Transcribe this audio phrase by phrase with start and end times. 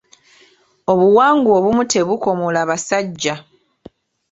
[0.91, 3.35] Obuwangwa obumu tebukomola basajja.